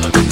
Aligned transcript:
Bye. 0.00 0.27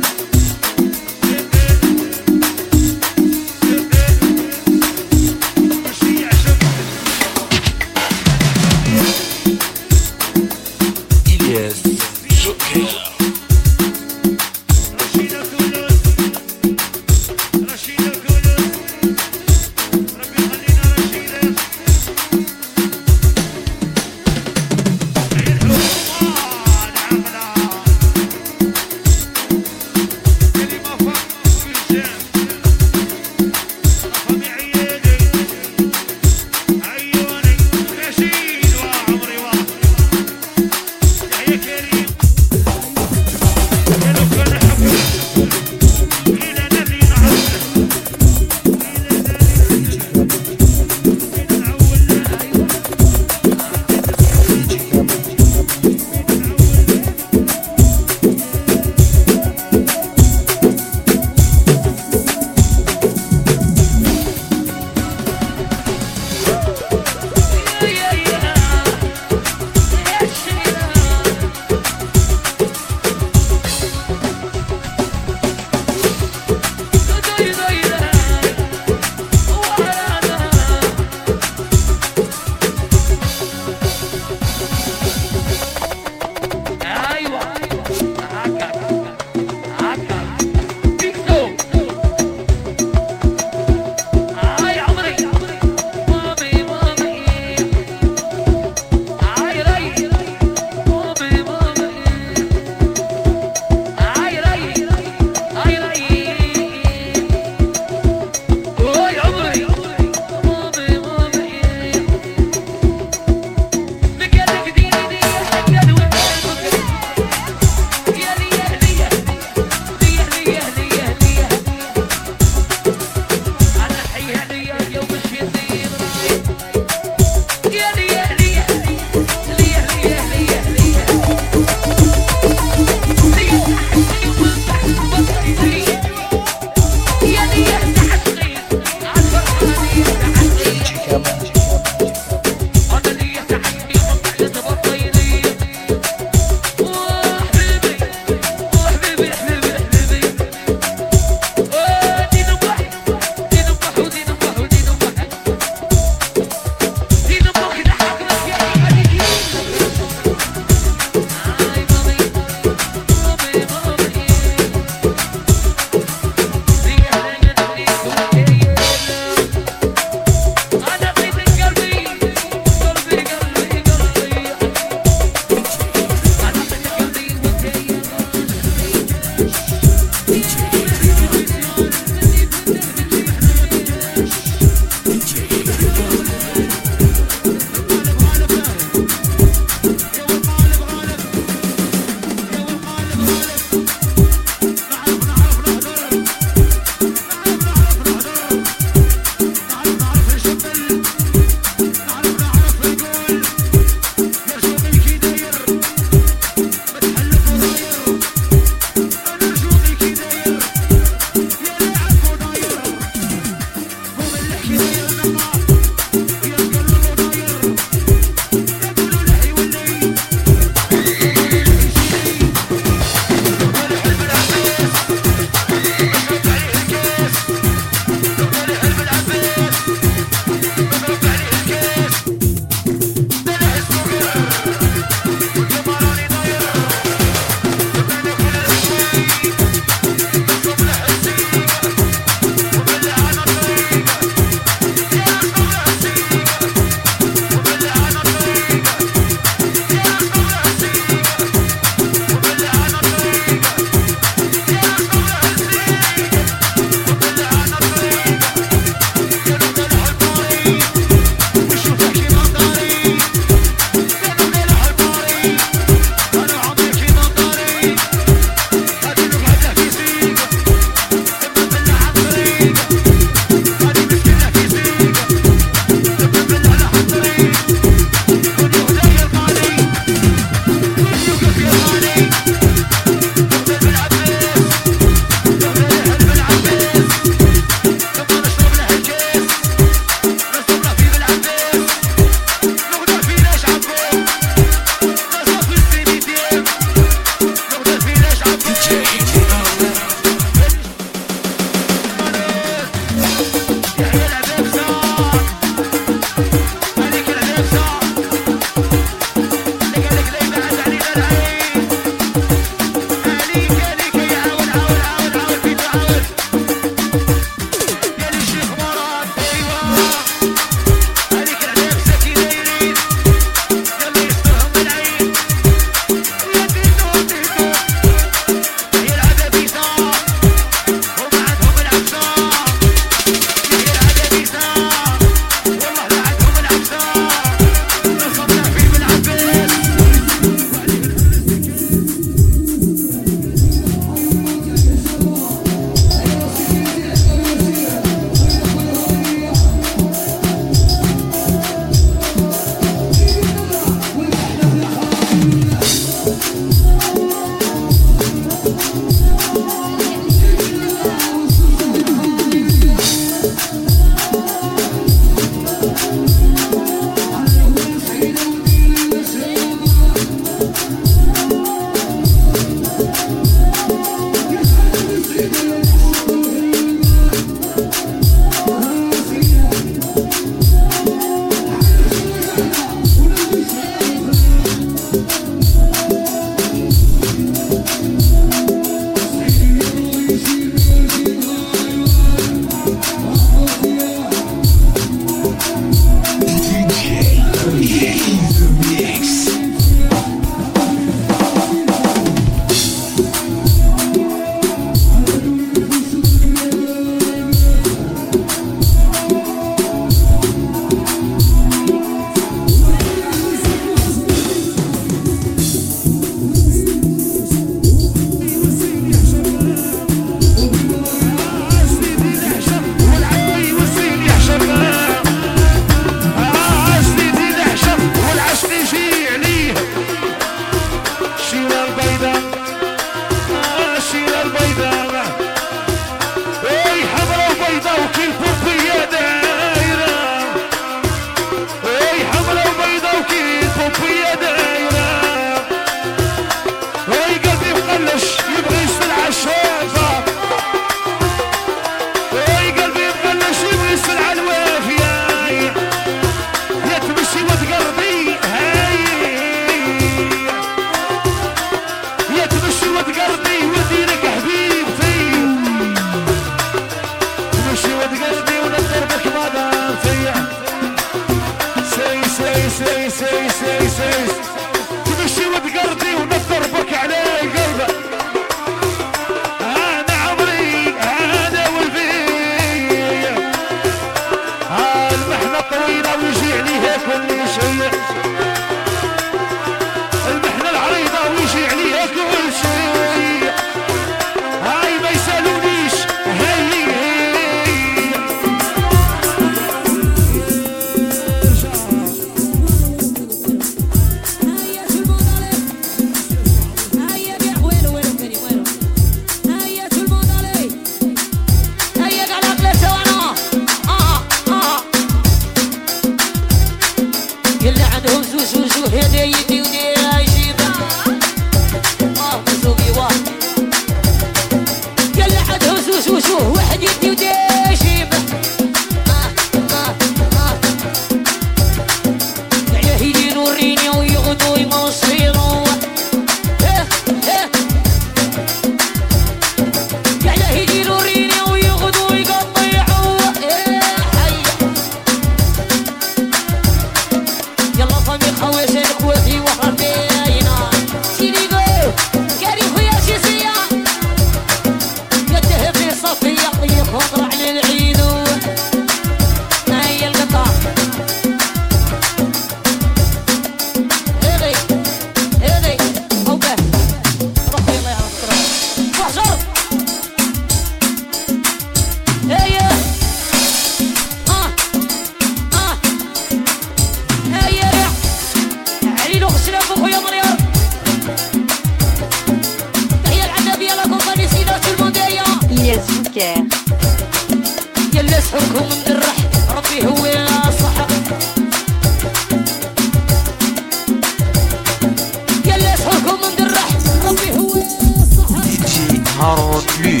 48 599.36 600.00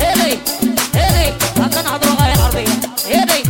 هيدي 0.00 0.38
هيدي 0.94 1.34
هكا 1.60 1.82
نحضروا 1.82 2.14
غاية 2.20 2.34
العربية 2.34 2.68
هيدي 3.06 3.42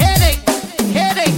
هيدي 0.00 0.38
هيدي 0.94 1.32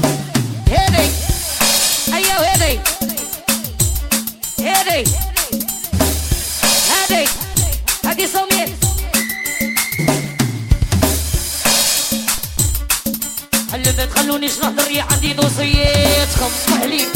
هيدي 4.59 5.11
هادي 7.01 7.29
هادي 8.05 8.27
سميت 8.27 8.69
ما 13.99 14.05
تخلونيش 14.07 14.59
نهضر 14.59 14.91
يا 14.91 15.03
عندي 15.11 15.33
دوسيات 15.33 16.29
خمس 16.29 16.79
حليب 16.81 17.07